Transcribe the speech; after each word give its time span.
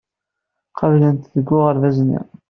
Qeblen-t 0.77 1.25
deg 1.35 1.47
uɣerbaz-nni. 1.57 2.19